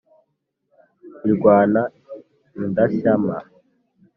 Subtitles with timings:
[1.29, 1.81] irwana
[2.65, 3.35] idashyama